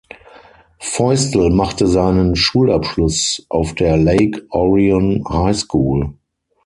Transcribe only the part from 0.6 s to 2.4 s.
Feustel machte seinen